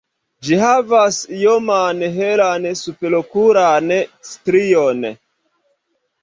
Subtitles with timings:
[0.45, 3.93] Ĝi havas ioman helan superokulan
[4.31, 5.07] strion.